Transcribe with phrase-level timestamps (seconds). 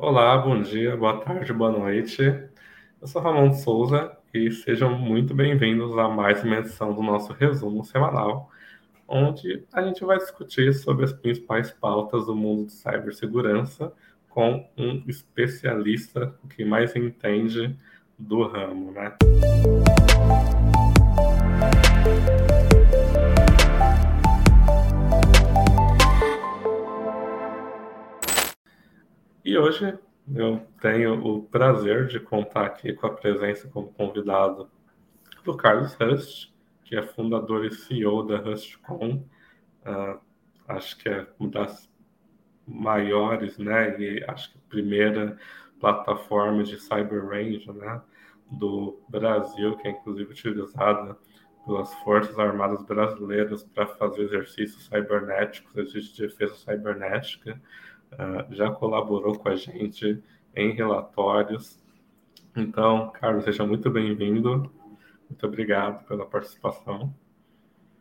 [0.00, 2.22] Olá, bom dia, boa tarde, boa noite.
[2.22, 7.84] Eu sou Ramon Souza e sejam muito bem-vindos a mais uma edição do nosso resumo
[7.84, 8.48] semanal,
[9.08, 13.92] onde a gente vai discutir sobre as principais pautas do mundo de cibersegurança
[14.28, 17.76] com um especialista que mais entende
[18.16, 19.16] do ramo, né?
[29.48, 29.98] E hoje
[30.36, 34.68] eu tenho o prazer de contar aqui com a presença como convidado
[35.42, 36.52] do Carlos Rust,
[36.84, 39.24] que é fundador e CEO da RustCon.
[39.86, 40.20] Uh,
[40.68, 41.90] acho que é uma das
[42.66, 45.38] maiores, né, e acho que a primeira
[45.80, 48.02] plataforma de cyber range, né,
[48.50, 51.16] do Brasil, que é inclusive utilizada
[51.64, 57.58] pelas Forças Armadas Brasileiras para fazer exercícios cibernéticos, exercícios de defesa cibernética
[58.12, 60.22] uh, já colaborou com a gente
[60.54, 61.82] em relatórios.
[62.56, 64.70] Então, Carlos, seja muito bem-vindo.
[65.28, 67.14] Muito obrigado pela participação.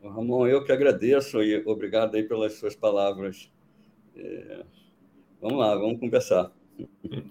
[0.04, 3.52] Ramon, eu que agradeço e obrigado aí pelas suas palavras.
[4.16, 4.64] É...
[5.42, 6.52] Vamos lá, vamos conversar.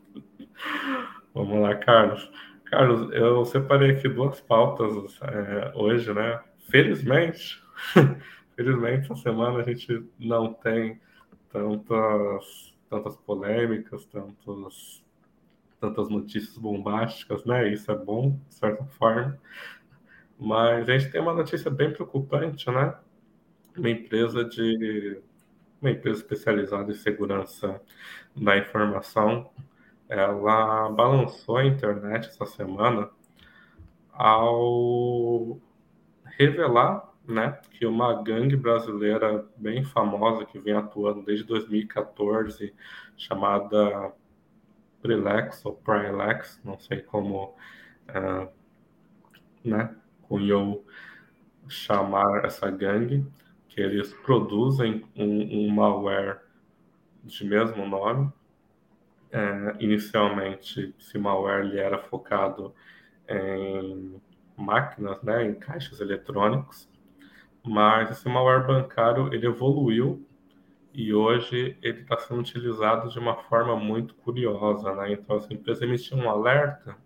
[1.34, 2.30] vamos lá, Carlos.
[2.66, 6.40] Carlos, eu separei aqui duas pautas é, hoje, né?
[6.68, 7.62] Felizmente,
[8.56, 11.00] felizmente, essa semana a gente não tem
[11.52, 15.04] tantas, tantas polêmicas, tantos,
[15.80, 17.72] tantas notícias bombásticas, né?
[17.72, 19.38] Isso é bom, de certa forma.
[20.38, 22.94] Mas a gente tem uma notícia bem preocupante, né?
[23.76, 25.20] Uma empresa de
[25.80, 27.80] uma empresa especializada em segurança
[28.34, 29.50] da informação,
[30.08, 33.10] ela balançou a internet essa semana
[34.12, 35.58] ao
[36.24, 42.74] revelar né, que uma gangue brasileira bem famosa que vem atuando desde 2014,
[43.16, 44.12] chamada
[45.02, 47.54] Prilex ou Prilex, não sei como
[48.08, 48.48] uh,
[49.64, 50.84] né, cunhou
[51.68, 53.26] chamar essa gangue,
[53.68, 56.40] que eles produzem um, um malware
[57.24, 58.32] de mesmo nome.
[59.32, 62.72] É, inicialmente, esse malware ele era focado
[63.28, 64.20] em
[64.56, 66.88] máquinas, né, em caixas eletrônicos,
[67.66, 70.24] mas esse malware bancário ele evoluiu
[70.94, 75.12] e hoje ele está sendo utilizado de uma forma muito curiosa, né?
[75.12, 76.96] Então, essa empresa emitiu um alerta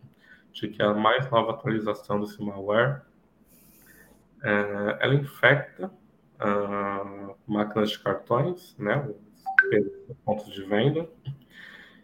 [0.52, 3.02] de que a mais nova atualização desse malware
[4.42, 5.90] é, ela infecta
[6.40, 9.08] uh, máquinas de cartões, né?
[10.08, 11.08] Os pontos de venda.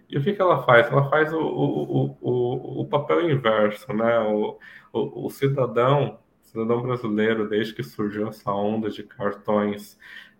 [0.08, 0.90] E o que, que ela faz?
[0.90, 4.18] Ela faz o, o, o, o papel inverso, né?
[4.20, 4.58] O,
[4.92, 6.18] o, o cidadão
[6.56, 9.98] cidadão brasileiro, desde que surgiu essa onda de cartões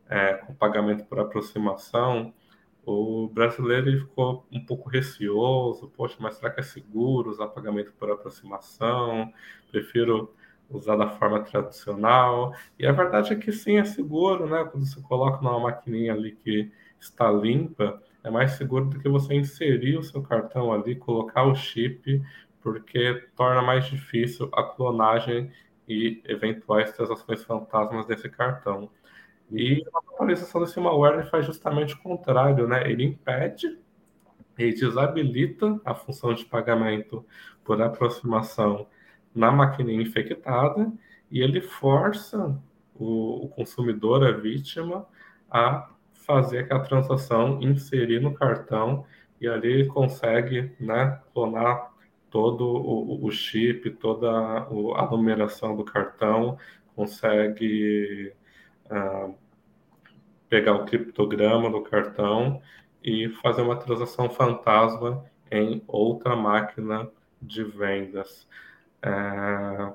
[0.09, 2.33] é, com pagamento por aproximação,
[2.87, 8.11] o brasileiro ficou um pouco receoso, poxa, mas será que é seguro usar pagamento por
[8.11, 9.33] aproximação?
[9.71, 10.33] Prefiro
[10.71, 12.55] usar da forma tradicional.
[12.79, 14.65] E a verdade é que sim, é seguro, né?
[14.71, 19.35] Quando você coloca numa maquininha ali que está limpa, é mais seguro do que você
[19.35, 22.23] inserir o seu cartão ali, colocar o chip,
[22.61, 25.51] porque torna mais difícil a clonagem
[25.89, 28.91] e eventuais transações fantasmas desse cartão.
[29.51, 32.91] E a atualização desse malware faz justamente o contrário, né?
[32.91, 33.79] Ele impede
[34.59, 37.25] e desabilita a função de pagamento
[37.65, 38.87] por aproximação
[39.35, 40.91] na maquininha infectada
[41.31, 42.59] e ele força
[42.95, 45.07] o, o consumidor, a vítima,
[45.51, 49.05] a fazer aquela transação, inserir no cartão
[49.41, 51.93] e ali ele consegue né, clonar
[52.37, 56.59] todo o, o chip, toda a numeração do cartão,
[56.95, 58.31] consegue
[58.91, 59.35] uh,
[60.47, 62.61] pegar o criptograma do cartão
[63.03, 67.09] e fazer uma transação fantasma em outra máquina
[67.41, 68.47] de vendas.
[69.01, 69.93] É...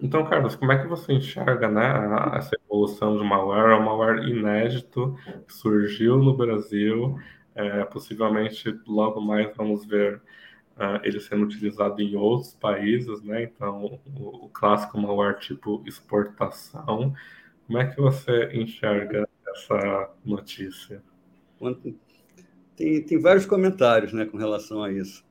[0.00, 3.72] Então, Carlos, como é que você enxerga né, essa evolução de malware?
[3.72, 5.14] É um malware inédito
[5.46, 7.18] que surgiu no Brasil.
[7.54, 10.22] É, possivelmente, logo mais vamos ver
[10.76, 13.44] uh, ele sendo utilizado em outros países, né?
[13.44, 17.14] Então, o, o clássico malware tipo exportação.
[17.66, 21.02] Como é que você enxerga essa notícia?
[22.76, 25.24] Tem, tem vários comentários né, com relação a isso.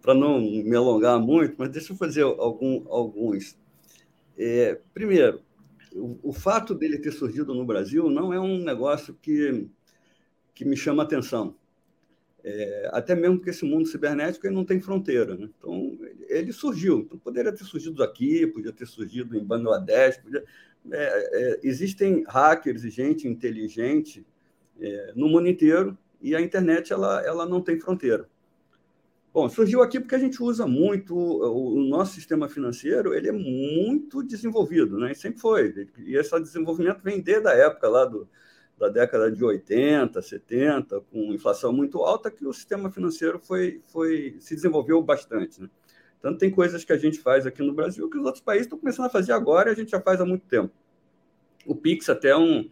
[0.00, 3.56] Para não me alongar muito, mas deixa eu fazer algum, alguns.
[4.38, 5.42] É, primeiro,
[5.92, 9.68] o, o, fato dele ter surgido no Brasil não é um negócio que,
[10.54, 11.54] que me chama atenção.
[12.48, 15.36] É, até mesmo porque esse mundo cibernético ele não tem fronteira.
[15.36, 15.50] Né?
[15.58, 15.98] Então,
[16.28, 17.00] ele surgiu.
[17.00, 20.18] Então, poderia ter surgido aqui, podia ter surgido em Bangladesh.
[20.18, 20.44] Podia...
[20.88, 24.24] É, é, existem hackers e gente inteligente
[24.80, 28.28] é, no mundo inteiro e a internet ela, ela não tem fronteira.
[29.34, 34.22] Bom, surgiu aqui porque a gente usa muito o nosso sistema financeiro, ele é muito
[34.22, 35.12] desenvolvido, né?
[35.12, 35.88] E sempre foi.
[35.98, 38.26] E esse desenvolvimento vem desde a época lá do,
[38.78, 44.36] da década de 80, 70, com inflação muito alta, que o sistema financeiro foi, foi
[44.38, 45.70] se desenvolveu bastante, né?
[46.20, 48.78] Tanto tem coisas que a gente faz aqui no Brasil que os outros países estão
[48.78, 50.72] começando a fazer agora e a gente já faz há muito tempo.
[51.64, 52.68] O Pix até é um,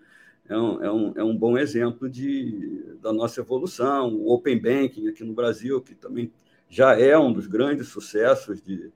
[0.49, 4.15] é um, é um, é um bom exemplo de, da nossa evolução.
[4.15, 6.33] O Open Banking aqui no Brasil, que também
[6.69, 8.91] já é um dos grandes sucessos de,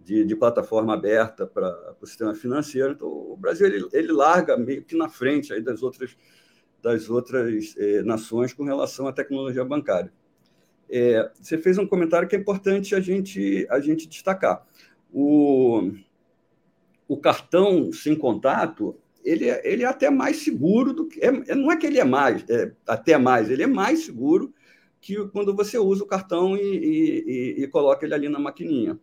[0.00, 2.92] de, de plataforma aberta para o sistema financeiro.
[2.92, 6.16] Então, o Brasil ele, ele larga meio que na frente aí das outras,
[6.84, 10.12] das outras eh, nações com relação à tecnologia bancária.
[10.90, 14.66] É, você fez um comentário que é importante a gente, a gente destacar.
[15.10, 15.90] O,
[17.08, 18.94] o cartão sem contato
[19.24, 21.24] ele é, ele é até mais seguro do que.
[21.24, 24.52] É, não é que ele é mais, é, até mais, ele é mais seguro
[25.00, 27.24] que quando você usa o cartão e, e,
[27.60, 29.00] e, e coloca ele ali na maquininha.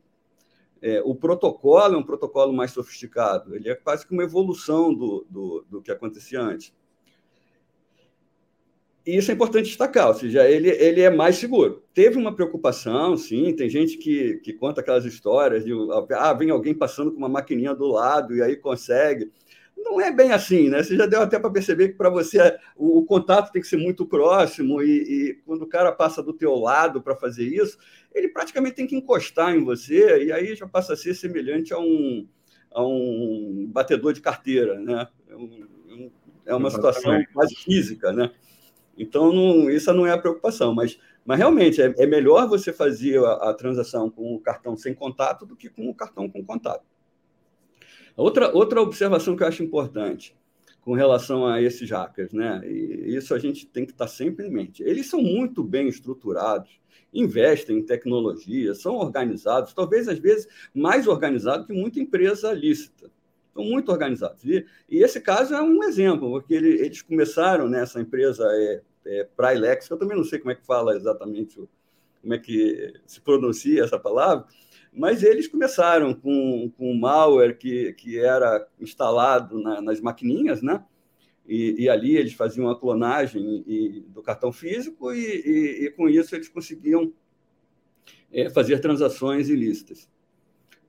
[0.79, 5.25] É, o protocolo é um protocolo mais sofisticado, ele é quase que uma evolução do,
[5.27, 6.73] do, do que acontecia antes.
[9.11, 11.83] E isso é importante destacar, ou seja, ele, ele é mais seguro.
[11.93, 15.73] Teve uma preocupação, sim, tem gente que, que conta aquelas histórias de
[16.11, 19.29] ah, vem alguém passando com uma maquininha do lado e aí consegue.
[19.75, 20.81] Não é bem assim, né?
[20.81, 23.75] Você já deu até para perceber que para você o, o, contato tem que ser
[23.75, 27.77] muito próximo e, e quando o cara passa do teu lado para fazer isso,
[28.15, 31.79] ele praticamente tem que encostar em você e aí já passa a ser semelhante a
[31.79, 32.25] um,
[32.73, 35.05] a um batedor de carteira, né?
[35.27, 36.11] É, um,
[36.45, 38.31] é uma situação quase física, né?
[38.97, 43.23] Então, não, isso não é a preocupação, mas, mas realmente é, é melhor você fazer
[43.23, 46.85] a, a, transação com o cartão sem contato do que com o cartão com contato.
[48.15, 50.35] Outra, outra observação que eu acho importante
[50.81, 52.61] com relação a esses hackers, né?
[52.65, 54.81] E isso a gente tem que estar sempre em mente.
[54.83, 56.81] Eles são muito bem estruturados,
[57.13, 63.11] investem em tecnologia, são organizados, talvez às vezes mais organizados que muita empresa lícita.
[63.53, 64.43] São muito organizados.
[64.45, 69.27] E, e esse caso é um exemplo, porque ele, eles começaram nessa empresa é, é,
[69.35, 71.61] Prilex, eu também não sei como é que fala exatamente,
[72.21, 74.45] como é que se pronuncia essa palavra,
[74.93, 80.83] mas eles começaram com, com malware que, que era instalado na, nas maquininhas, né?
[81.47, 86.07] E, e, ali eles faziam a clonagem e, do cartão físico e, e, e, com
[86.07, 87.11] isso eles conseguiam
[88.31, 90.07] é, fazer transações ilícitas.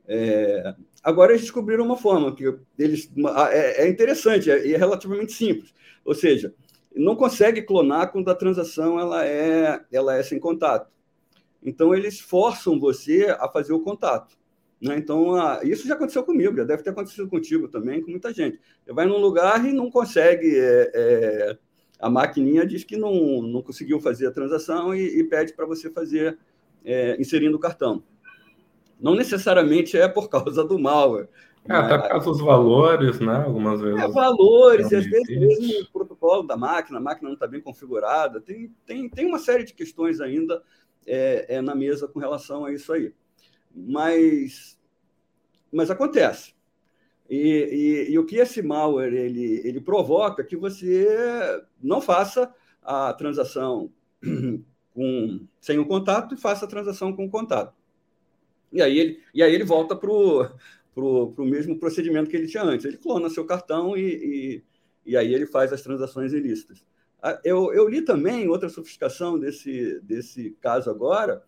[0.07, 2.45] É, agora eles descobriram uma forma que
[2.79, 3.11] eles
[3.51, 6.55] é, é interessante é, e é relativamente simples, ou seja,
[6.95, 10.91] não consegue clonar quando a transação ela é, ela é sem contato.
[11.63, 14.37] Então, eles forçam você a fazer o contato.
[14.81, 14.97] Né?
[14.97, 18.59] Então, isso já aconteceu comigo, já deve ter acontecido contigo também, com muita gente.
[18.85, 20.59] Você vai num lugar e não consegue.
[20.59, 21.59] É, é,
[22.01, 25.89] a maquininha diz que não, não conseguiu fazer a transação e, e pede para você
[25.89, 26.37] fazer
[26.85, 28.03] é, inserindo o cartão.
[29.03, 31.29] Não necessariamente é por causa do malware.
[31.69, 33.43] É, até por causa dos valores, né?
[33.45, 34.01] Algumas vezes.
[34.01, 37.61] É, valores, e às vezes mesmo o protocolo da máquina, a máquina não está bem
[37.61, 38.41] configurada.
[38.41, 40.63] Tem, tem, tem uma série de questões ainda
[41.05, 43.13] é, é, na mesa com relação a isso aí.
[43.75, 44.79] Mas,
[45.73, 46.55] mas acontece.
[47.29, 51.07] E, e, e, o que esse malware ele, ele provoca é que você
[51.83, 52.53] não faça
[52.83, 53.91] a transação
[54.93, 57.82] com, sem o contato e faça a transação com o contato.
[58.73, 62.87] E aí ele, e aí ele volta para o mesmo procedimento que ele tinha antes.
[62.87, 64.63] Ele clona seu cartão e, e,
[65.13, 66.85] e aí ele faz as transações ilícitas.
[67.45, 71.43] Eu, eu li também outra sofisticação desse, desse caso agora,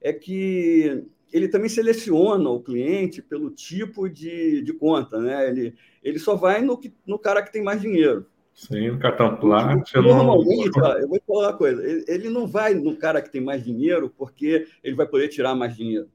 [0.00, 5.48] é que ele também seleciona o cliente pelo tipo de, de conta, né?
[5.48, 8.26] Ele, ele só vai no, que, no cara que tem mais dinheiro.
[8.52, 10.02] Sim, cartão Platinum.
[10.02, 13.30] Normalmente, ó, eu vou te falar uma coisa, ele, ele não vai no cara que
[13.30, 16.08] tem mais dinheiro porque ele vai poder tirar mais dinheiro.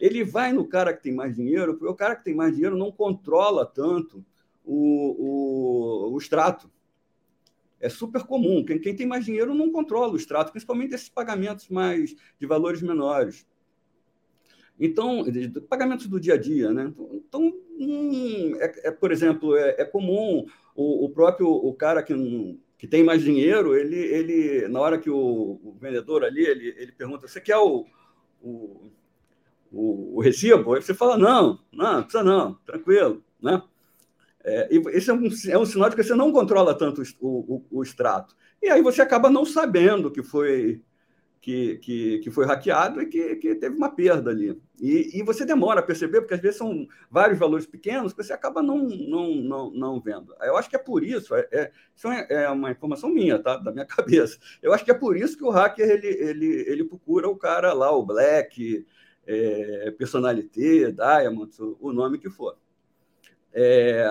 [0.00, 2.76] Ele vai no cara que tem mais dinheiro porque o cara que tem mais dinheiro
[2.76, 4.24] não controla tanto
[4.64, 6.70] o, o, o extrato
[7.80, 8.64] é super comum.
[8.64, 12.82] Quem, quem tem mais dinheiro não controla o extrato, principalmente esses pagamentos mais de valores
[12.82, 13.46] menores.
[14.78, 15.24] Então,
[15.68, 16.92] pagamentos do dia a dia, né?
[17.12, 22.14] Então, hum, é, é, por exemplo, é, é comum o, o, próprio o cara que,
[22.78, 26.92] que tem mais dinheiro, ele, ele na hora que o, o vendedor ali ele, ele
[26.92, 27.86] pergunta: você quer o,
[28.42, 28.90] o,
[29.72, 30.74] o, o recibo?
[30.74, 33.62] Aí você fala: não, não, precisa não, tranquilo, né?
[34.42, 37.66] É, esse é um, é um sinal de que você não controla tanto o, o,
[37.70, 38.34] o, extrato.
[38.62, 40.82] E aí você acaba não sabendo que foi
[41.40, 44.60] que, que, que foi hackeado e que, que teve uma perda ali.
[44.78, 48.32] E, e você demora a perceber, porque às vezes são vários valores pequenos que você
[48.32, 50.34] acaba não, não, não, não vendo.
[50.42, 53.56] Eu acho que é por isso, é, é, isso é, é uma informação minha, tá?
[53.56, 54.38] da minha cabeça.
[54.62, 57.72] Eu acho que é por isso que o hacker ele, ele, ele procura o cara
[57.72, 58.86] lá, o Black,
[59.26, 62.56] é, Personalité, Diamond, o nome que for.
[63.52, 64.04] É,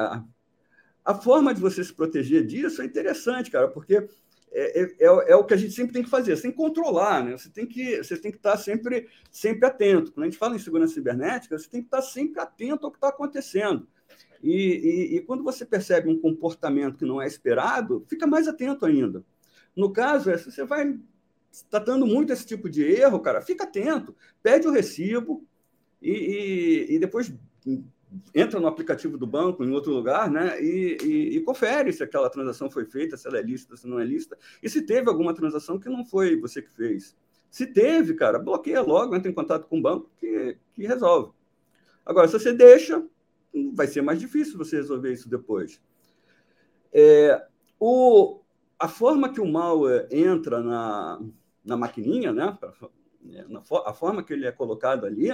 [1.03, 4.07] a forma de você se proteger disso é interessante, cara, porque
[4.51, 6.57] é, é, é, é, o que a gente sempre tem que fazer, você tem que
[6.57, 7.37] controlar, né?
[7.37, 10.11] você, tem que, você tem que estar sempre, sempre atento.
[10.11, 12.97] Quando a gente fala em segurança cibernética, você tem que estar sempre atento ao que
[12.97, 13.87] está acontecendo.
[14.41, 18.85] E, e, e, quando você percebe um comportamento que não é esperado, fica mais atento
[18.85, 19.23] ainda.
[19.75, 20.97] No caso, é, se você vai
[21.51, 25.45] está dando muito esse tipo de erro, cara, fica atento, pede o recibo
[26.01, 27.33] e, e depois
[28.33, 30.61] entra no aplicativo do banco em outro lugar, né?
[30.61, 33.99] E, e, e, confere se aquela transação foi feita, se ela é lícita, se não
[33.99, 37.15] é lícita, e se teve alguma transação que não foi você que fez.
[37.49, 41.31] Se teve, cara, bloqueia logo, entra em contato com o banco que, que resolve.
[42.05, 43.03] Agora, se você deixa,
[43.73, 45.81] vai ser mais difícil você resolver isso depois.
[46.91, 47.43] É,
[47.79, 48.39] o,
[48.79, 51.21] a forma que o malware entra na,
[51.63, 52.57] na maquininha, né?
[53.85, 55.29] a forma que ele é colocado ali,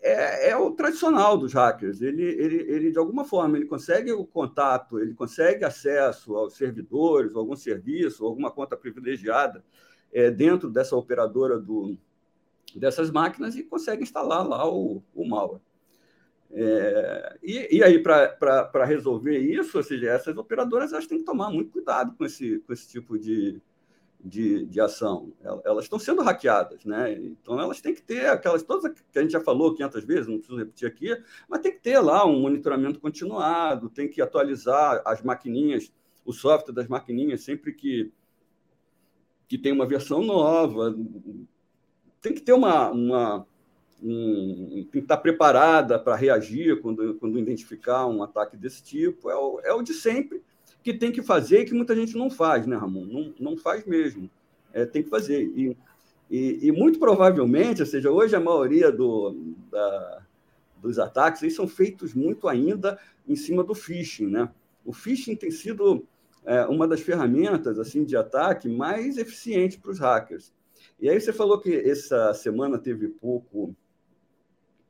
[0.00, 2.00] é, é, o tradicional dos hackers.
[2.00, 7.34] Ele, ele, ele, de alguma forma, ele consegue o contato, ele consegue acesso aos servidores,
[7.34, 9.64] algum serviço, alguma conta privilegiada
[10.12, 11.98] é, dentro dessa operadora do,
[12.76, 15.60] dessas máquinas e consegue instalar lá o, o malware.
[16.52, 21.50] É, e, e, aí, para resolver isso, ou seja, essas operadoras elas têm que tomar
[21.50, 23.60] muito cuidado com esse, com esse tipo de,
[24.26, 25.32] de, de ação.
[25.64, 27.12] Elas estão sendo hackeadas, né?
[27.12, 30.38] Então elas têm que ter aquelas todas que a gente já falou 500 vezes, não
[30.38, 31.16] preciso repetir aqui,
[31.48, 35.92] mas tem que ter lá um monitoramento continuado, tem que atualizar as maquininhas,
[36.24, 38.12] o software das maquininhas sempre que
[39.48, 40.92] que tem uma versão nova,
[42.20, 43.46] tem que ter uma, uma
[44.02, 49.30] um, tem que estar preparada para reagir quando, quando identificar um ataque desse tipo.
[49.30, 50.42] É o, é o de sempre
[50.82, 53.06] que tem que fazer e que muita gente não faz, né, Ramon?
[53.06, 54.30] Não, não faz mesmo.
[54.72, 55.42] É, tem que fazer.
[55.42, 55.76] E,
[56.30, 60.22] e, e, muito provavelmente, ou seja, hoje a maioria do, da,
[60.80, 64.48] dos ataques eles são feitos muito ainda em cima do phishing, né?
[64.84, 66.06] O phishing tem sido
[66.44, 70.52] é, uma das ferramentas assim de ataque mais eficiente para os hackers.
[71.00, 73.74] E aí você falou que essa semana teve pouco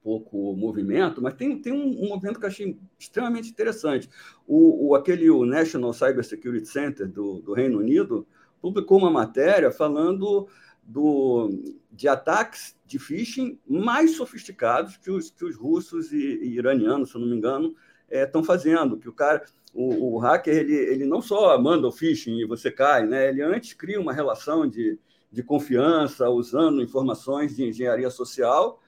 [0.06, 4.08] pouco movimento, mas tem, tem um, um movimento que eu achei extremamente interessante.
[4.46, 8.24] O, o, aquele o National Cyber Security Center do, do Reino Unido
[8.62, 10.46] publicou uma matéria falando
[10.80, 11.50] do,
[11.90, 17.18] de ataques de phishing mais sofisticados que os, que os russos e, e iranianos, se
[17.18, 17.74] não me engano,
[18.08, 18.96] estão é, fazendo.
[18.96, 19.44] Que o cara,
[19.74, 23.28] o, o, hacker, ele, ele não só manda o phishing e você cai, né?
[23.28, 25.00] ele antes cria uma relação de,
[25.32, 28.80] de confiança usando informações de engenharia social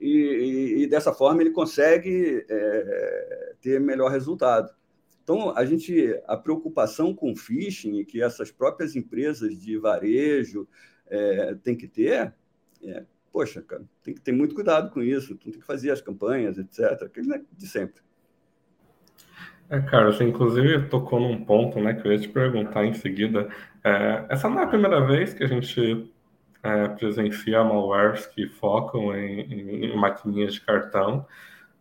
[0.00, 4.72] e, e, dessa forma ele consegue é, ter melhor resultado.
[5.22, 10.66] Então, a gente, a preocupação com phishing que essas próprias empresas de varejo
[11.06, 12.32] é, têm que ter,
[12.82, 16.58] é, poxa, cara, tem que ter muito cuidado com isso, tem que fazer as campanhas,
[16.58, 18.00] etc., aquilo é de sempre.
[19.70, 23.50] É, cara, você inclusive tocou num ponto, né, que eu ia te perguntar em seguida.
[23.84, 26.10] É, essa não é a primeira vez que a gente
[26.62, 31.26] é, presencia malwares que focam em, em, em maquininhas de cartão,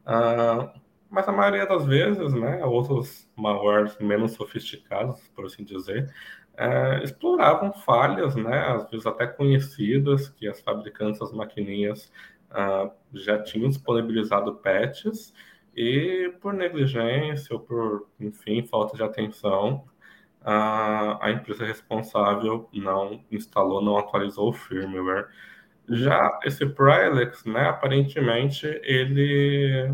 [0.06, 0.70] uh,
[1.10, 6.14] mas a maioria das vezes, né, outros malwares menos sofisticados, por assim dizer,
[6.58, 12.12] é, exploravam falhas, né, às vezes até conhecidas, que as fabricantes das maquininhas
[12.52, 15.34] uh, já tinham disponibilizado patches,
[15.76, 19.86] e por negligência ou por, enfim, falta de atenção,
[20.44, 25.27] a, a empresa responsável não instalou, não atualizou o firmware.
[25.89, 29.94] Já esse Prelex, né, aparentemente, ele,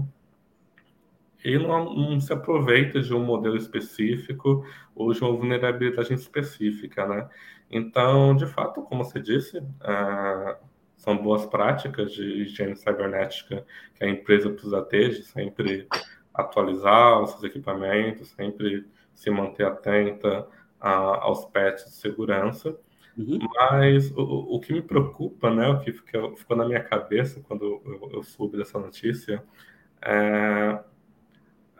[1.44, 7.30] ele não, não, se aproveita de um modelo específico ou de uma vulnerabilidade específica, né?
[7.70, 10.56] Então, de fato, como você disse, uh,
[10.96, 15.88] são boas práticas de higiene cibernética que a empresa precisa ter, de sempre
[16.34, 20.48] atualizar os seus equipamentos, sempre se manter atenta
[20.80, 20.92] a,
[21.24, 22.76] aos patches de segurança.
[23.18, 23.40] Uhum.
[23.56, 27.82] Mas o, o que me preocupa, né, o que ficou, ficou na minha cabeça quando
[27.86, 29.44] eu, eu soube dessa notícia,
[30.02, 30.80] é,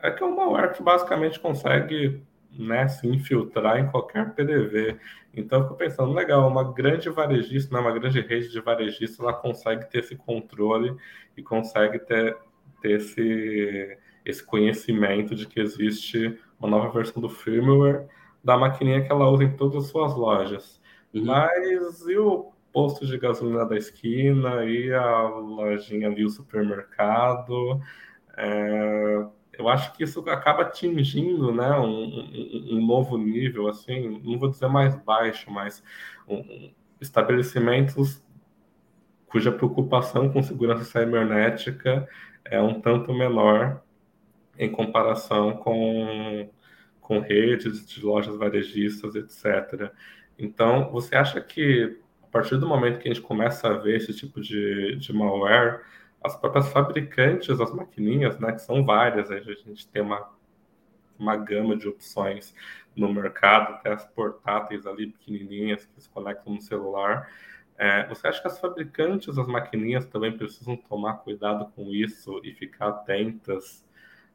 [0.02, 2.22] é que é um malware que basicamente consegue
[2.58, 4.98] né, se infiltrar em qualquer PDV.
[5.34, 9.32] Então, eu fico pensando, legal, uma grande varejista, né, uma grande rede de varejistas, ela
[9.32, 10.96] consegue ter esse controle
[11.36, 12.36] e consegue ter,
[12.80, 18.06] ter esse, esse conhecimento de que existe uma nova versão do firmware
[18.42, 20.80] da maquininha que ela usa em todas as suas lojas.
[21.12, 21.24] Uhum.
[21.24, 27.80] Mas e o posto de gasolina da esquina e a lojinha ali, o supermercado.
[28.36, 34.38] É, eu acho que isso acaba atingindo né, um, um, um, novo nível, assim, não
[34.38, 35.82] vou dizer mais baixo, mas
[36.26, 38.24] um, estabelecimentos
[39.28, 42.08] cuja preocupação com segurança cibernética
[42.44, 43.82] é um tanto menor
[44.58, 46.48] em comparação com,
[47.04, 49.92] com redes de lojas varejistas, etc.
[50.38, 54.12] Então, você acha que a partir do momento que a gente começa a ver esse
[54.14, 55.82] tipo de, de malware,
[56.22, 60.30] as próprias fabricantes das maquininhas, né, que são várias, a gente tem uma,
[61.18, 62.54] uma gama de opções
[62.96, 67.30] no mercado, até as portáteis ali pequenininhas que se conectam no celular.
[67.76, 72.54] É, você acha que as fabricantes das maquininhas também precisam tomar cuidado com isso e
[72.54, 73.83] ficar atentas?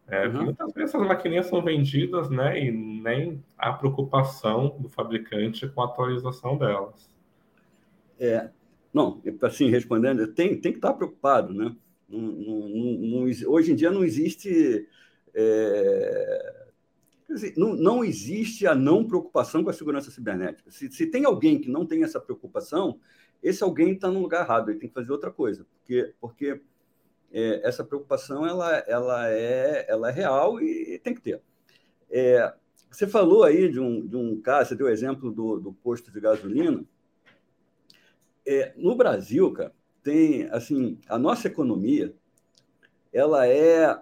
[0.10, 0.46] É, uhum.
[0.46, 5.86] Muitas vezes as maquininhas são vendidas, né, e nem há preocupação do fabricante com a
[5.86, 7.10] atualização delas.
[8.20, 8.50] É,
[8.94, 11.76] não, assim, respondendo, tem, tem que estar preocupado, né?
[12.08, 14.88] Não, não, não, hoje em dia não existe.
[15.34, 16.66] É,
[17.56, 20.72] não, não existe a não preocupação com a segurança cibernética.
[20.72, 23.00] Se, se tem alguém que não tem essa preocupação,
[23.44, 26.62] esse alguém está no lugar errado, ele tem que fazer outra coisa, porque, porque
[27.32, 31.42] é, essa preocupação ela, ela, é, ela é real e, tem que ter.
[32.10, 32.54] É,
[32.90, 36.12] você falou aí de um, de um caso, você deu o exemplo do, do posto
[36.12, 36.84] de gasolina.
[38.46, 42.16] É, no Brasil, cara, tem assim, a nossa economia,
[43.14, 44.02] ela é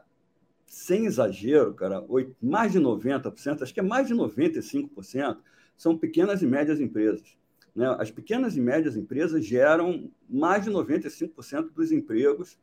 [0.66, 2.06] sem exagero, cara,
[2.42, 5.38] mais de 90%, acho que é mais de 95%,
[5.78, 7.38] são pequenas e médias empresas.
[7.76, 7.96] Né?
[8.00, 12.58] As pequenas e médias empresas geram mais de 95% dos empregos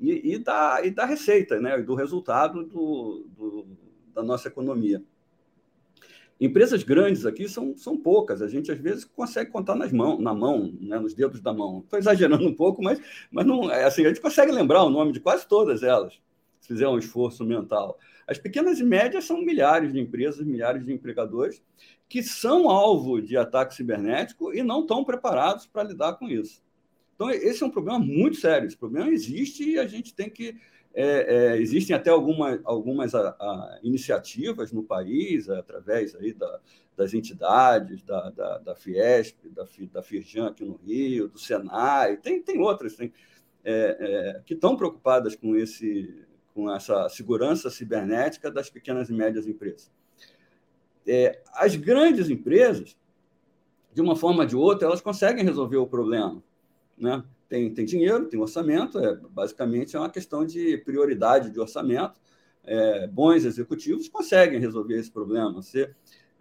[0.00, 1.78] e, e, da, e da receita, né?
[1.78, 3.66] do resultado do, do,
[4.14, 5.02] da nossa economia.
[6.40, 10.32] Empresas grandes aqui são, são poucas, a gente às vezes consegue contar nas mão, na
[10.32, 11.80] mão, né, nos dedos da mão.
[11.80, 15.10] Estou exagerando um pouco, mas, mas não, é assim, a gente consegue lembrar o nome
[15.10, 16.20] de quase todas elas,
[16.60, 17.98] se fizer um esforço mental.
[18.24, 21.60] As pequenas e médias são milhares de empresas, milhares de empregadores
[22.08, 26.62] que são alvo de ataque cibernético e não estão preparados para lidar com isso.
[27.18, 28.68] Então, esse é um problema muito sério.
[28.68, 30.54] Esse problema existe e a gente tem que
[30.94, 36.60] é, é, existem até alguma, algumas a, a, iniciativas no país, através aí da,
[36.96, 42.40] das entidades, da, da, da Fiesp, da, da Firjan aqui no Rio, do Senai, tem,
[42.40, 43.12] tem outras tem,
[43.64, 49.44] é, é, que estão preocupadas com, esse, com essa segurança cibernética das pequenas e médias
[49.44, 49.90] empresas.
[51.04, 52.96] É, as grandes empresas,
[53.92, 56.42] de uma forma ou de outra, elas conseguem resolver o problema.
[56.98, 57.22] Né?
[57.48, 62.20] tem, tem dinheiro, tem orçamento, é, basicamente é uma questão de prioridade de orçamento.
[62.62, 65.62] É, bons executivos conseguem resolver esse problema.
[65.62, 65.90] Você,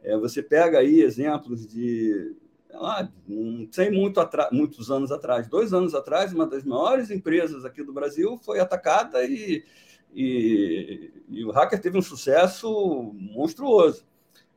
[0.04, 2.36] é, você pega aí exemplos de,
[2.70, 4.20] lá, não sei muito
[4.52, 9.24] muitos anos atrás, dois anos atrás, uma das maiores empresas aqui do Brasil foi atacada
[9.24, 9.64] e,
[10.14, 14.06] e, e o hacker teve um sucesso monstruoso.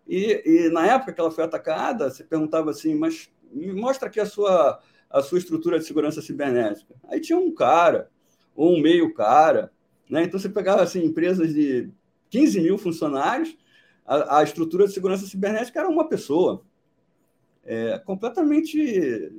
[0.08, 4.18] E, e, na época que ela foi atacada, você perguntava assim, mas me mostra aqui
[4.18, 4.80] a sua
[5.10, 6.94] a sua estrutura de segurança cibernética.
[7.08, 8.08] Aí tinha um cara,
[8.54, 9.72] ou um meio cara,
[10.08, 10.22] né?
[10.22, 11.90] Então você pegava assim, empresas de
[12.30, 13.56] 15 mil funcionários,
[14.06, 16.62] a, a estrutura de segurança cibernética era uma pessoa.
[17.64, 19.32] É, completamente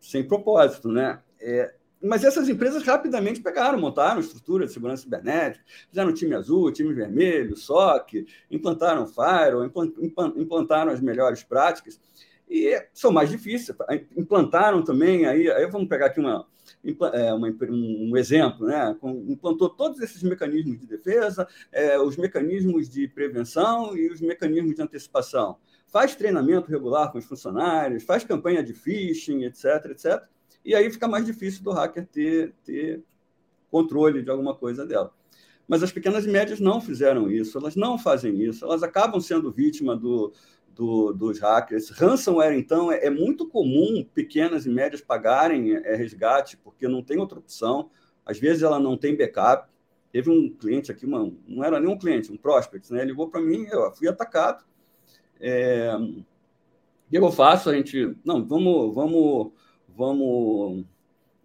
[0.00, 1.20] sem propósito, né?
[1.40, 6.92] É, mas essas empresas rapidamente pegaram, montaram estrutura de segurança cibernética, fizeram time azul, time
[6.92, 9.70] vermelho, SOC, implantaram Firewall,
[10.36, 11.98] implantaram as melhores práticas
[12.48, 13.76] e são mais difíceis.
[14.16, 16.46] Implantaram também, aí, aí vamos pegar aqui uma,
[17.12, 18.96] é, uma, um exemplo, né?
[19.28, 24.82] implantou todos esses mecanismos de defesa, é, os mecanismos de prevenção e os mecanismos de
[24.82, 25.56] antecipação.
[25.86, 30.22] Faz treinamento regular com os funcionários, faz campanha de phishing, etc, etc.
[30.64, 33.02] E aí fica mais difícil do hacker ter, ter
[33.70, 35.12] controle de alguma coisa dela.
[35.68, 39.50] Mas as pequenas e médias não fizeram isso, elas não fazem isso, elas acabam sendo
[39.50, 40.32] vítima do,
[40.76, 41.88] do, dos hackers.
[41.88, 47.18] Ransomware, então, é, é, muito comum pequenas e médias pagarem é, resgate, porque não tem
[47.18, 47.90] outra opção.
[48.24, 49.68] Às vezes ela não tem backup.
[50.12, 53.04] Teve um cliente aqui, uma, não era nem um cliente, um prospect, né?
[53.04, 54.64] Ligou para mim, eu fui atacado.
[55.40, 57.70] É, o que eu faço?
[57.70, 59.52] A gente, não, vamos, vamos,
[59.88, 60.84] vamos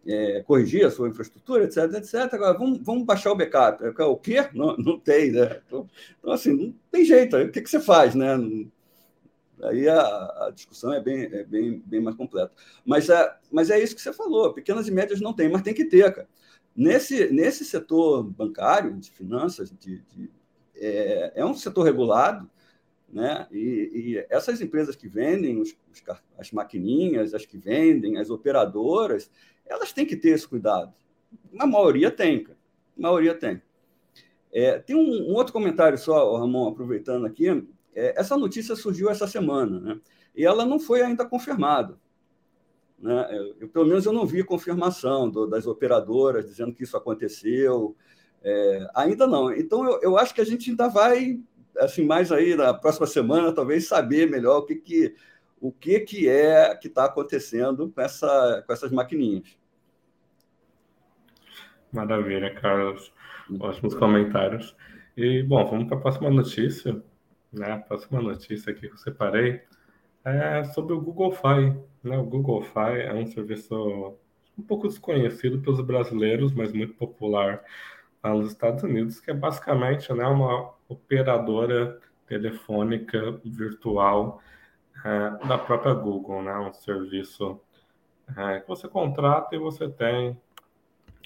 [0.06, 2.34] é, corrigir a sua infraestrutura, etc, etc.
[2.34, 3.84] Agora, vamos, vamos baixar o backup.
[3.84, 4.48] O quê?
[4.54, 5.62] Não, não tem, né?
[5.66, 5.90] Então,
[6.20, 7.38] então assim, não tem jeito.
[7.38, 8.38] O que, que você faz, né?
[9.64, 12.52] Aí a, a, discussão é bem, é bem, bem mais completa.
[12.86, 15.74] Mas é, mas é isso que você falou: pequenas e médias não tem, mas tem
[15.74, 16.28] que ter, cara.
[16.76, 20.30] Nesse, nesse setor bancário, de finanças, de, de
[20.76, 22.50] é, é, um setor regulado,
[23.12, 23.46] Né?
[23.52, 26.04] E, e essas empresas que vendem os, os,
[26.38, 29.30] as maquininhas, as que vendem, as operadoras,
[29.66, 30.94] elas têm que ter esse cuidado.
[31.60, 32.58] A maioria tem, cara.
[32.98, 33.62] A maioria tem.
[34.54, 37.48] É, tem um, um, outro comentário só, Ramon, aproveitando aqui.
[37.94, 40.00] É, essa notícia surgiu essa semana, né?
[40.36, 41.98] e ela não foi ainda confirmada.
[42.98, 43.54] Né?
[43.60, 47.96] Eu, pelo menos eu não vi confirmação do, das operadoras dizendo que isso aconteceu.
[48.44, 49.52] É, ainda não.
[49.54, 51.40] Então, eu, eu acho que a gente ainda vai,
[51.78, 55.16] assim, mais aí na próxima semana, talvez saber melhor o que, que,
[55.60, 59.58] o que, que é que está acontecendo com, essa, com essas maquininhas.
[61.92, 63.12] Maravilha, Carlos.
[63.60, 64.76] Ótimos comentários.
[65.18, 67.04] E, bom, vamos para a próxima notícia.
[67.52, 67.72] Né?
[67.72, 69.62] A próxima notícia aqui que eu separei
[70.24, 71.78] é sobre o Google Fi.
[72.04, 72.18] Né?
[72.18, 74.16] O Google Fi é um serviço
[74.58, 77.64] um pouco desconhecido pelos brasileiros, mas muito popular
[78.24, 84.42] lá nos Estados Unidos, que é basicamente né, uma operadora telefônica virtual
[85.04, 86.56] é, da própria Google, né?
[86.58, 87.60] um serviço
[88.38, 90.40] é, que você contrata e você tem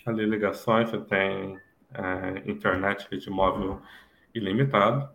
[0.06, 1.60] ali ligações, você tem
[1.94, 3.82] é, internet de móvel
[4.34, 5.10] ilimitado.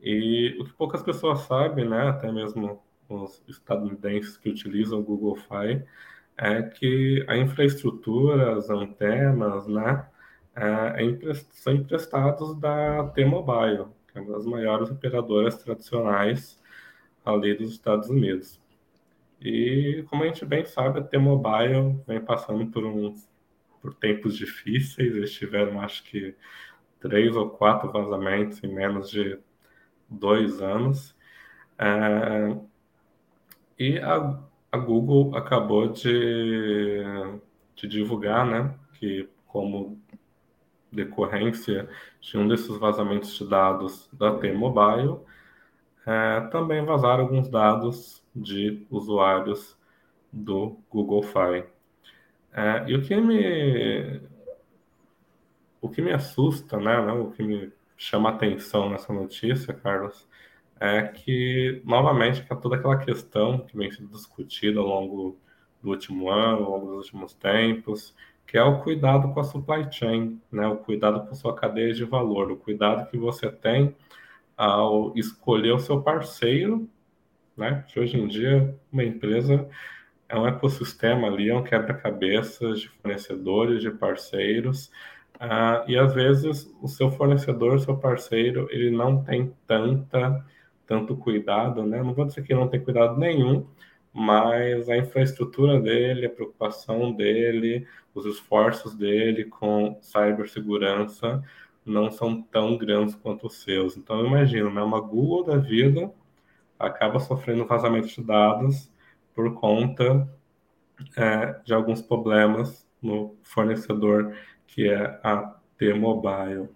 [0.00, 5.36] E o que poucas pessoas sabem, né, até mesmo os estadunidenses que utilizam o Google
[5.36, 5.84] Fi,
[6.36, 10.06] é que a infraestrutura, as antenas, né,
[10.54, 16.60] é, é são emprestados da T-Mobile, que é uma das maiores operadoras tradicionais
[17.24, 18.60] ali dos Estados Unidos.
[19.40, 23.28] E como a gente bem sabe, a T-Mobile vem passando por uns
[23.80, 25.14] por tempos difíceis.
[25.14, 26.34] Eles tiveram, acho que,
[27.00, 29.38] três ou quatro vazamentos em menos de
[30.08, 31.14] dois anos.
[31.78, 32.56] É,
[33.78, 34.38] e a,
[34.72, 37.02] a Google acabou de,
[37.76, 40.00] de divulgar né, que, como
[40.90, 41.88] decorrência
[42.20, 45.20] de um desses vazamentos de dados da T-Mobile,
[46.06, 49.76] é, também vazaram alguns dados de usuários
[50.32, 51.64] do Google Fi.
[52.52, 54.20] É, e o que me
[55.80, 60.26] o que me assusta, né, né, o que me chama atenção nessa notícia, Carlos,
[60.80, 65.38] é que novamente que toda aquela questão que vem sendo discutida ao longo
[65.82, 68.14] do último ano, ao longo dos últimos tempos,
[68.46, 71.92] que é o cuidado com a supply chain, né, o cuidado com a sua cadeia
[71.92, 73.94] de valor, o cuidado que você tem
[74.56, 76.88] ao escolher o seu parceiro,
[77.56, 77.84] né?
[77.88, 79.68] Que hoje em dia uma empresa
[80.28, 84.90] é um ecossistema ali, é um quebra-cabeças de fornecedores, de parceiros,
[85.40, 90.44] uh, e às vezes o seu fornecedor, seu parceiro, ele não tem tanta,
[90.86, 92.02] tanto cuidado, né?
[92.02, 93.66] Não vou dizer que não tem cuidado nenhum,
[94.12, 101.42] mas a infraestrutura dele, a preocupação dele, os esforços dele com cibersegurança
[101.84, 103.96] não são tão grandes quanto os seus.
[103.96, 104.82] Então, eu imagino, né?
[104.82, 106.12] Uma Google da vida
[106.78, 108.90] acaba sofrendo vazamento de dados
[109.34, 110.28] por conta
[111.16, 114.34] é, de alguns problemas no fornecedor
[114.68, 116.68] que é a T-Mobile.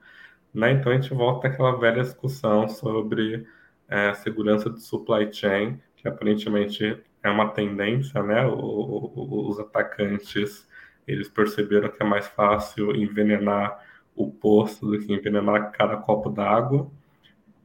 [0.53, 0.73] Né?
[0.73, 3.47] Então a gente volta àquela velha discussão sobre
[3.89, 8.45] é, segurança de supply chain, que aparentemente é uma tendência, né?
[8.47, 10.69] O, o, os atacantes
[11.07, 13.81] eles perceberam que é mais fácil envenenar
[14.15, 16.91] o poço do que envenenar cada copo d'água.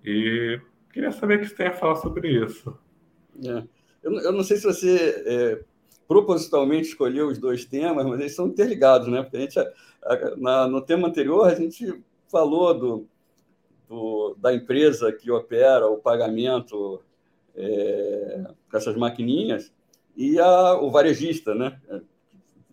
[0.04, 0.60] E
[0.92, 2.78] queria saber o que você tem a falar sobre isso.
[3.44, 3.64] É.
[4.02, 5.64] Eu, eu não sei se você é,
[6.08, 9.22] propositalmente escolheu os dois temas, mas eles são interligados, né?
[9.22, 9.60] Porque a gente,
[10.38, 13.08] na, no tema anterior, a gente falou do,
[13.88, 17.02] do, da empresa que opera o pagamento
[17.56, 19.74] é, com essas maquininhas
[20.16, 21.80] e a, o varejista, né?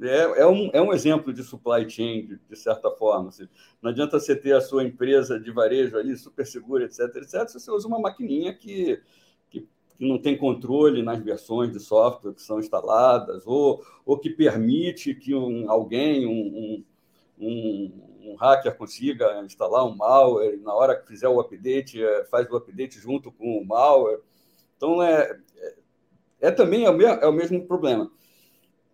[0.01, 3.29] É, é, um, é um exemplo de supply chain, de, de certa forma.
[3.29, 3.49] Assim,
[3.81, 7.61] não adianta você ter a sua empresa de varejo ali, super segura, etc, etc, se
[7.61, 9.01] você usa uma maquininha que
[9.97, 15.15] que não tem controle nas versões de software que são instaladas, ou, ou que permite
[15.15, 16.85] que um, alguém, um,
[17.39, 22.51] um, um, hacker, consiga instalar um malware, na hora que fizer o update, é, faz
[22.51, 24.21] o update junto com o malware.
[24.77, 25.75] Então, é, é,
[26.41, 28.11] é também é o, mesmo, é o mesmo problema.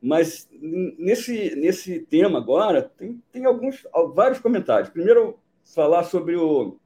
[0.02, 4.88] Mas nesse, nesse tema agora, tem, tem alguns, vários comentários.
[4.88, 5.38] Primeiro,
[5.74, 6.78] falar sobre o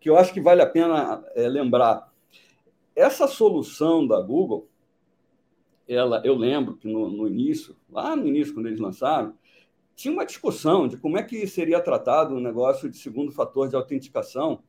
[0.00, 2.07] que eu acho que vale a pena é, lembrar
[2.98, 4.68] essa solução da Google,
[5.86, 9.34] ela, eu lembro que no, no, início, lá no início, quando eles lançaram,
[9.94, 13.68] tinha uma discussão de como é que seria tratado o um negócio de segundo fator
[13.68, 14.62] de autenticação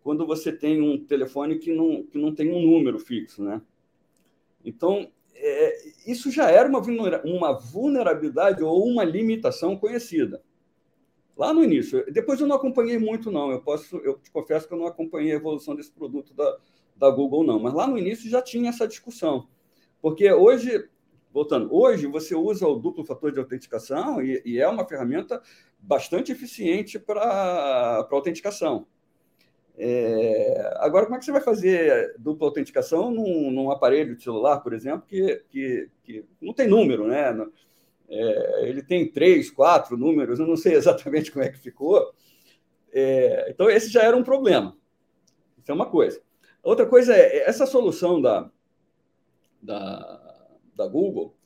[0.00, 3.60] quando você tem um telefone que não, que não tem um número fixo, né?
[4.64, 5.76] Então, é,
[6.06, 6.80] isso já era uma,
[7.24, 10.40] uma vulnerabilidade ou uma limitação conhecida
[11.36, 12.04] lá no início.
[12.12, 13.50] Depois eu não acompanhei muito, não.
[13.50, 16.58] Eu posso, eu te confesso que eu não acompanhei a evolução desse produto da,
[16.96, 17.58] da Google, não.
[17.58, 19.48] Mas lá no início já tinha essa discussão.
[20.00, 20.88] Porque hoje,
[21.32, 25.40] voltando, hoje você usa o duplo fator de autenticação e, e é uma ferramenta
[25.78, 28.86] bastante eficiente para autenticação.
[29.78, 34.60] É, agora, como é que você vai fazer dupla autenticação num, num aparelho de celular,
[34.60, 37.36] por exemplo, que, que, que não tem número, né?
[38.08, 42.14] É, ele tem três, quatro números, eu não sei exatamente como é que ficou.
[42.90, 44.74] É, então, esse já era um problema.
[45.58, 46.22] Isso é uma coisa.
[46.66, 48.50] Outra coisa é, essa solução da,
[49.62, 51.36] da, da Google,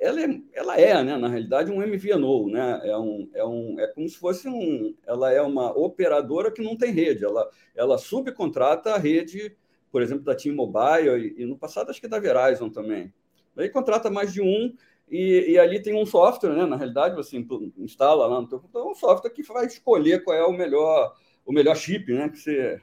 [0.00, 2.80] ela é, ela é né, na realidade, um MVNO, né?
[2.84, 4.96] É, um, é, um, é como se fosse um.
[5.06, 9.54] Ela é uma operadora que não tem rede, ela, ela subcontrata a rede,
[9.92, 13.12] por exemplo, da T-Mobile e, e, no passado acho que da Verizon também.
[13.58, 14.74] Aí contrata mais de um
[15.10, 16.64] e, e, ali tem um software, né?
[16.64, 17.36] Na realidade, você
[17.76, 21.14] instala lá no teu computador um software que vai escolher qual é o melhor,
[21.44, 22.30] o melhor chip, né?
[22.30, 22.80] Que você,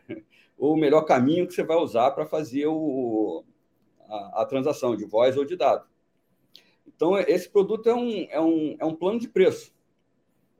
[0.57, 3.43] o melhor caminho que você vai usar para fazer o,
[4.09, 5.85] a, a transação de voz ou de dado.
[6.87, 9.71] Então, esse produto é um, é um, é um plano de preço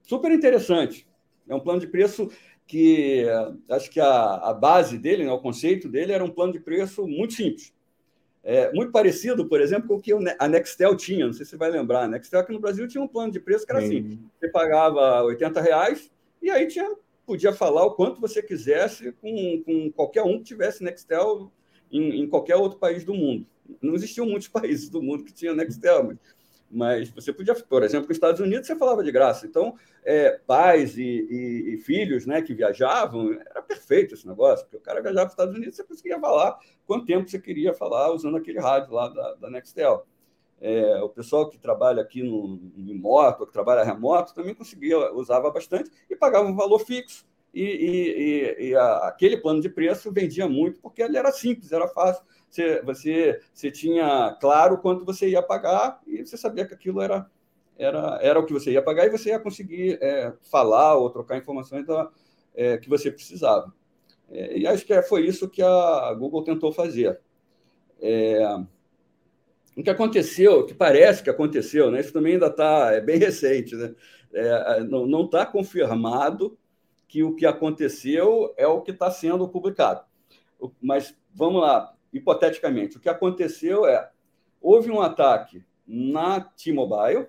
[0.03, 1.07] super interessante.
[1.47, 2.29] É um plano de preço
[2.65, 3.25] que
[3.69, 7.07] acho que a, a base dele, né, o conceito dele, era um plano de preço
[7.07, 7.73] muito simples.
[8.43, 11.25] É, muito parecido, por exemplo, com o que a Nextel tinha.
[11.25, 12.03] Não sei se você vai lembrar.
[12.03, 14.07] A Nextel aqui no Brasil tinha um plano de preço que era assim: Sim.
[14.07, 16.89] assim: você pagava 80 reais e aí tinha,
[17.27, 21.51] podia falar o quanto você quisesse com, com qualquer um que tivesse Nextel
[21.91, 23.45] em, em qualquer outro país do mundo
[23.81, 26.17] não existiam muitos países do mundo que tinham Nextel, mas,
[26.69, 29.45] mas você podia, por exemplo, nos Estados Unidos você falava de graça.
[29.45, 34.77] Então, é, pais e, e, e, filhos né, que viajavam, era perfeito esse negócio, porque
[34.77, 38.11] o cara viajava para os Estados Unidos, você conseguia falar quanto tempo você queria falar
[38.11, 40.05] usando aquele rádio lá da, da Nextel.
[40.59, 45.51] É, o pessoal que trabalha aqui no, no moto, que trabalha remoto, também conseguia, usava
[45.51, 47.25] bastante e pagava um valor fixo.
[47.53, 47.63] E,
[48.59, 52.23] e, e a, aquele plano de preço vendia muito porque ele era simples, era fácil
[52.49, 57.29] você, você, você tinha claro quanto você ia pagar e você sabia que aquilo era,
[57.77, 61.37] era, era o que você ia pagar e você ia conseguir é, falar ou trocar
[61.37, 62.09] informações da,
[62.55, 63.73] é, que você precisava.
[64.29, 67.19] É, e acho que foi isso que a Google tentou fazer.
[68.01, 68.39] É,
[69.77, 71.99] o que aconteceu, que parece que aconteceu, né?
[71.99, 73.93] isso também ainda está é bem recente, né?
[74.33, 76.57] É, não está confirmado
[77.07, 80.03] que o que aconteceu é o que está sendo publicado.
[80.81, 84.09] Mas vamos lá, hipoteticamente, o que aconteceu é
[84.59, 87.27] houve um ataque na T-Mobile,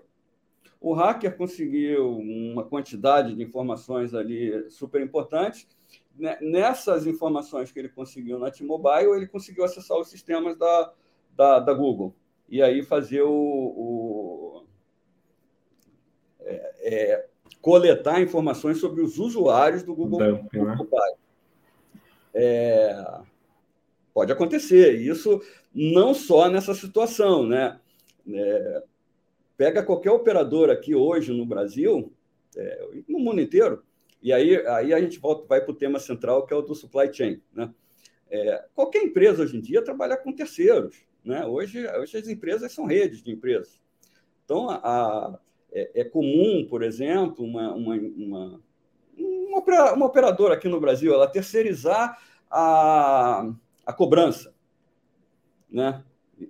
[0.80, 5.68] o hacker conseguiu uma quantidade de informações ali super importantes.
[6.16, 10.92] Né, nessas informações que ele conseguiu na T-Mobile, ele conseguiu acessar os sistemas da,
[11.37, 12.14] da, da Google
[12.48, 14.64] e aí fazer o, o
[16.40, 17.26] é, é,
[17.61, 20.74] coletar informações sobre os usuários do Google, Dump, né?
[20.74, 21.16] Mobile.
[22.34, 23.20] É,
[24.18, 25.40] Pode acontecer, isso
[25.72, 27.78] não só nessa situação, né?
[28.28, 28.82] É,
[29.56, 32.12] pega qualquer operador aqui hoje no Brasil,
[32.56, 33.80] é, no mundo inteiro,
[34.20, 36.74] e aí, aí a gente volta, vai para o tema central, que é o do
[36.74, 37.40] supply chain.
[37.54, 37.72] Né?
[38.28, 40.96] É, qualquer empresa hoje em dia trabalha com terceiros.
[41.28, 41.44] Né?
[41.44, 43.78] Hoje, hoje as empresas são redes de empresas.
[44.46, 45.38] Então, a,
[45.70, 48.60] é, é, comum, por exemplo, uma, uma, uma,
[49.14, 52.18] uma, operadora aqui no Brasil ela terceirizar
[52.50, 53.46] a,
[53.84, 54.54] a cobrança.
[55.70, 56.02] Né?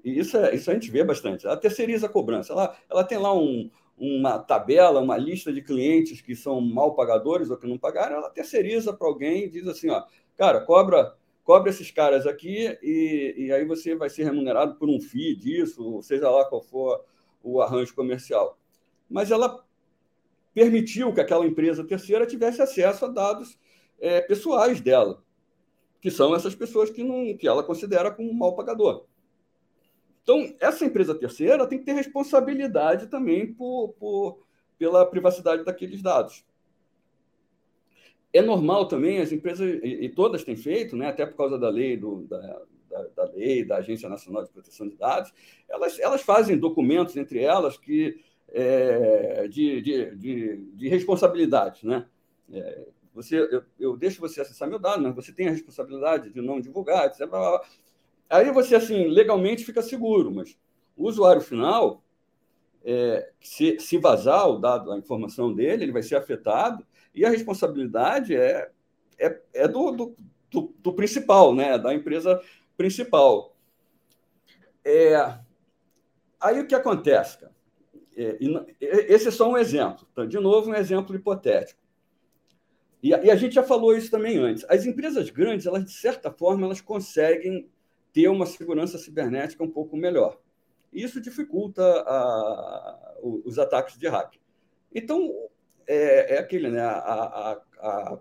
[0.05, 1.45] E isso, é, isso a gente vê bastante.
[1.45, 2.53] Ela terceiriza a cobrança.
[2.53, 7.51] Ela, ela tem lá um, uma tabela, uma lista de clientes que são mal pagadores
[7.51, 10.05] ou que não pagaram, ela terceiriza para alguém e diz assim, ó,
[10.37, 11.17] cara, cobra,
[11.49, 16.03] cobra esses caras aqui e, e aí você vai ser remunerado por um FII disso,
[16.03, 17.03] seja lá qual for
[17.43, 18.59] o arranjo comercial.
[19.09, 19.65] Mas ela
[20.53, 23.59] permitiu que aquela empresa terceira tivesse acesso a dados
[23.99, 25.25] é, pessoais dela
[26.03, 29.07] que são essas pessoas que, não, que ela considera como um mal pagador.
[30.23, 34.43] Então, essa empresa terceira tem que ter responsabilidade também por, por,
[34.79, 36.45] pela privacidade daqueles dados.
[38.33, 41.97] É normal também, as empresas, e, todas têm feito, né, até por causa da lei,
[41.97, 45.33] do, da, da, da, lei, da Agência Nacional de Proteção de Dados,
[45.69, 52.07] elas, elas fazem documentos entre elas que, é, de, de, de, de responsabilidade, né?
[52.53, 56.41] É, você, eu, eu deixo você acessar meu dado, mas você tem a responsabilidade de
[56.41, 57.23] não divulgar, etc.
[58.31, 60.57] Aí você, assim, legalmente fica seguro, mas
[60.97, 62.03] o usuário final,
[62.85, 67.31] é, se, se vazar o dado, a informação dele, ele vai ser afetado, e a
[67.31, 68.71] responsabilidade é,
[69.19, 70.17] é, é do, do,
[70.51, 71.79] do, do principal, né?
[71.79, 72.41] da empresa
[72.77, 73.57] principal.
[74.85, 75.39] É,
[76.41, 77.45] aí o que acontece?
[78.17, 78.37] É,
[78.81, 80.07] esse é só um exemplo.
[80.13, 81.81] Então, de novo, um exemplo hipotético.
[83.03, 84.65] E a, e a, gente já falou isso também antes.
[84.69, 87.69] As empresas grandes, elas de certa forma, elas conseguem
[88.13, 90.41] ter uma segurança cibernética um pouco melhor.
[90.93, 94.35] Isso dificulta a, os ataques de hack.
[94.93, 95.48] Então,
[95.89, 96.83] é, é aquele, né?
[96.83, 98.19] A, a, a,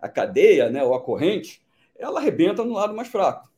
[0.00, 0.82] a cadeia, né?
[0.82, 1.62] ou a corrente,
[1.96, 3.50] ela arrebenta no lado mais fraco.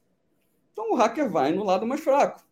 [0.72, 2.44] Então, o hacker vai no lado mais fraco.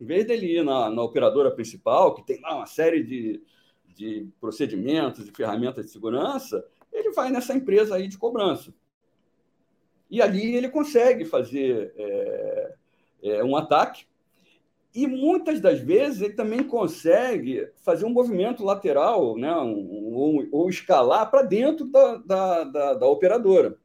[0.00, 3.42] Em vez dele ir na, na operadora principal, que tem lá uma série de,
[3.86, 8.72] de procedimentos e ferramentas de segurança, ele vai nessa empresa aí de cobrança.
[10.10, 12.74] E ali ele consegue fazer é,
[13.22, 14.06] é, um ataque
[15.00, 20.68] e muitas das vezes ele também consegue fazer um movimento lateral, né, um, ou, ou
[20.68, 23.78] escalar para dentro da, da, da, da, operadora.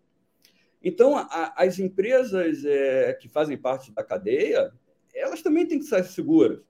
[0.84, 4.74] Então, a, as empresas é, que fazem parte da cadeia,
[5.14, 6.62] elas também têm que ser seguras.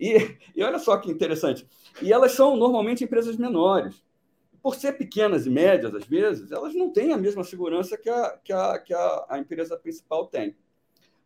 [0.00, 1.64] E, e olha só que interessante,
[2.02, 4.04] e elas são normalmente empresas menores.
[4.60, 8.36] Por ser pequenas e médias, às vezes, elas não têm a mesma segurança que a,
[8.42, 10.56] que a, que a, a empresa principal tem.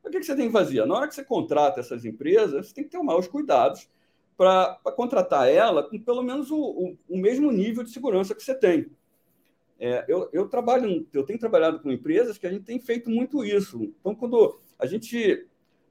[0.03, 0.85] O que você tem que fazer?
[0.87, 3.89] Na hora que você contrata essas empresas, você tem que ter maiores cuidados
[4.37, 8.55] para contratar ela com pelo menos o, o, o, mesmo nível de segurança que você
[8.55, 8.91] tem.
[9.79, 13.45] É, eu, eu, trabalho, eu tenho trabalhado com empresas que a gente tem feito muito
[13.45, 13.83] isso.
[14.01, 15.47] Então, quando a gente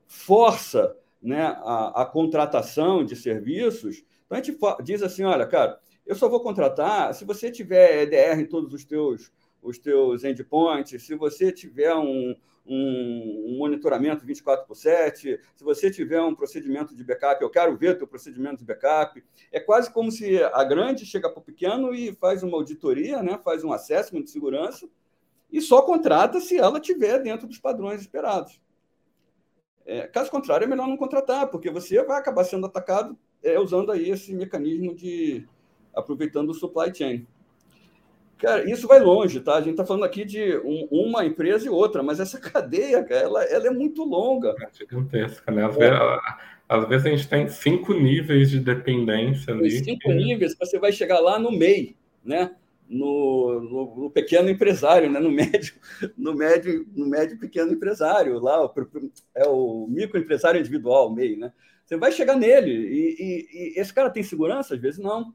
[0.07, 6.15] força né, a, a contratação de serviços, então a gente diz assim, olha, cara, eu
[6.15, 11.15] só vou contratar se você tiver EDR em todos os teus os teus endpoints, se
[11.15, 17.03] você tiver um, um, um, monitoramento 24 por 7, se você tiver um procedimento de
[17.03, 19.23] backup, eu quero ver teu procedimento de backup.
[19.51, 23.39] É quase como se a grande chega para o pequeno e faz uma auditoria, né?
[23.43, 24.87] faz um assessment de segurança
[25.51, 28.61] e só contrata se ela tiver dentro dos padrões esperados.
[29.85, 33.91] É, caso contrário, é melhor não contratar, porque você vai acabar sendo atacado é, usando
[33.91, 35.47] aí esse mecanismo de
[35.95, 37.27] aproveitando o supply chain.
[38.39, 39.55] Cara, isso vai longe, tá?
[39.55, 43.21] A gente está falando aqui de um, uma empresa e outra, mas essa cadeia, cara,
[43.21, 44.55] ela, ela é muito longa.
[44.61, 45.65] É gigantesca, né?
[45.65, 45.79] Às, é.
[45.79, 45.99] vezes,
[46.69, 49.71] às, vezes, a gente tem cinco níveis de dependência ali.
[49.83, 50.13] Cinco que...
[50.13, 52.55] níveis, você vai chegar lá no MEI, né?
[52.89, 55.19] No, no, no, pequeno empresário, né?
[55.19, 55.75] no médio,
[56.17, 58.67] no médio, no médio pequeno empresário, lá
[59.35, 61.51] é o microempresário individual, MEI, né?
[61.85, 64.75] Você vai chegar nele e, e, e esse cara tem segurança?
[64.75, 65.33] Às vezes não.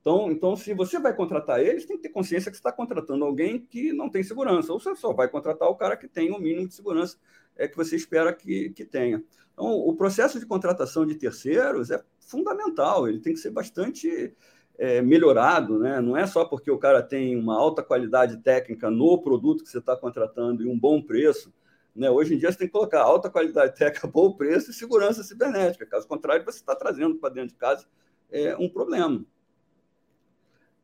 [0.00, 3.24] Então, então, se você vai contratar eles, tem que ter consciência que você está contratando
[3.24, 6.38] alguém que não tem segurança, ou você só vai contratar o cara que tem o
[6.38, 7.18] mínimo de segurança
[7.54, 9.22] é, que você espera que, que tenha.
[9.52, 14.34] Então, o processo de contratação de terceiros é fundamental, ele tem que ser bastante
[14.78, 16.00] é, melhorado, né?
[16.00, 19.78] não é só porque o cara tem uma alta qualidade técnica no produto que você
[19.78, 21.52] está contratando e um bom preço.
[21.94, 22.08] Né?
[22.10, 25.84] Hoje em dia você tem que colocar alta qualidade técnica, bom preço e segurança cibernética.
[25.84, 27.86] Caso contrário, você está trazendo para dentro de casa
[28.30, 29.22] é, um problema.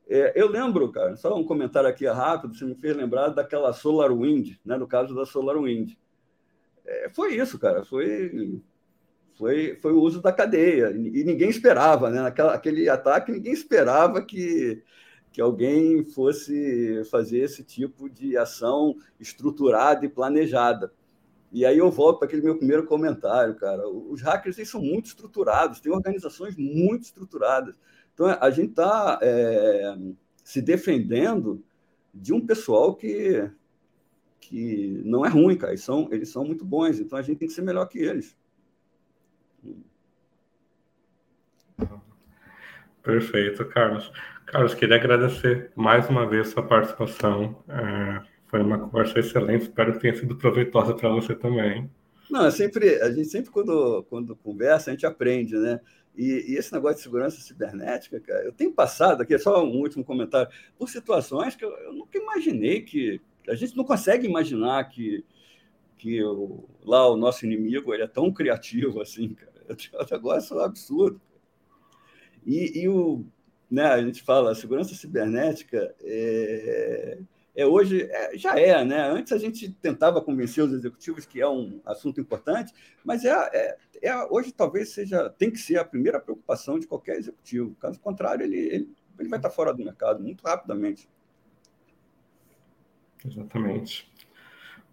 [0.09, 4.57] É, eu lembro, cara, só um comentário aqui rápido, você me fez lembrar daquela SolarWind,
[4.65, 5.97] né, no caso da SolarWind.
[6.85, 8.63] É, foi isso, cara, foi,
[9.35, 14.23] foi, foi o uso da cadeia, e ninguém esperava, né, naquela, aquele ataque, ninguém esperava
[14.23, 14.81] que,
[15.33, 20.93] que alguém fosse fazer esse tipo de ação estruturada e planejada.
[21.51, 23.89] E aí eu volto para aquele meu primeiro comentário, cara.
[23.89, 27.75] Os hackers eles são muito estruturados, têm organizações muito estruturadas.
[28.17, 29.95] Então, a gente está é,
[30.43, 31.63] se defendendo
[32.15, 33.47] de um pessoal que,
[34.41, 35.73] que não é ruim, cara.
[35.75, 38.35] Eles são, eles são muito bons, então a gente tem que ser melhor que eles.
[43.03, 44.11] Perfeito, Carlos.
[44.47, 47.63] Carlos, queria agradecer mais uma vez sua participação.
[47.69, 51.91] É, foi uma conversa excelente, espero que tenha sido proveitosa para você também.
[52.31, 55.81] Não, é sempre, a gente sempre quando, quando conversa, a gente aprende, né?
[56.17, 59.79] E, e, esse negócio de segurança cibernética, cara, eu tenho passado aqui, é só um
[59.81, 63.21] último comentário, por situações que eu, eu nunca imaginei que.
[63.49, 65.25] A gente não consegue imaginar que,
[65.97, 66.21] que
[66.85, 69.53] lá o nosso inimigo ele é tão criativo assim, cara.
[69.69, 71.21] É um negócio absurdo.
[72.45, 73.25] E, e o,
[73.71, 77.19] né, a gente fala, a segurança cibernética é,
[77.57, 79.01] é hoje é, já é, né?
[79.11, 83.79] Antes a gente tentava convencer os executivos que é um assunto importante, mas é, é,
[84.03, 87.75] é, hoje talvez seja tem que ser a primeira preocupação de qualquer executivo.
[87.81, 91.09] Caso contrário, ele, ele, ele vai estar fora do mercado muito rapidamente.
[93.25, 94.13] Exatamente.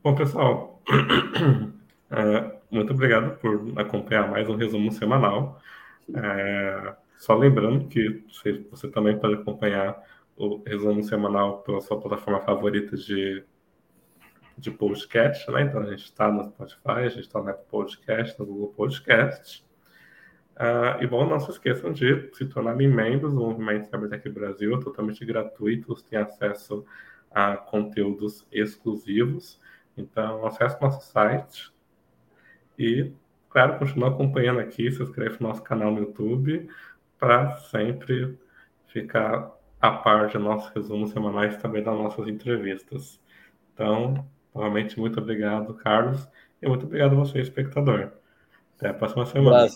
[0.02, 0.81] Bom, pessoal,
[2.10, 5.62] é, muito obrigado por acompanhar mais um resumo semanal.
[6.15, 10.02] É, só lembrando que você, você também pode acompanhar
[10.36, 13.44] o resumo semanal pela sua plataforma favorita de,
[14.58, 15.63] de podcast, né?
[15.63, 19.63] Então a gente está no Spotify, a gente está no Apple Podcast, no Google Podcast.
[20.54, 24.79] Uh, e bom, não se esqueçam de se tornarem membros do Movimento Cybertech Brasil, é
[24.79, 26.86] totalmente gratuito, você tem acesso
[27.31, 29.60] a conteúdos exclusivos.
[29.98, 31.73] Então, acesse nosso site
[32.77, 33.12] E,
[33.50, 36.69] claro, continua acompanhando aqui, se inscreve no nosso canal no YouTube
[37.19, 38.38] para sempre
[38.88, 39.52] ficar
[39.84, 43.19] a par de nossos resumos semanais também das nossas entrevistas.
[43.73, 44.25] Então,
[44.56, 46.25] novamente, muito obrigado, Carlos,
[46.62, 48.13] e muito obrigado a você, espectador.
[48.77, 49.67] Até a próxima semana.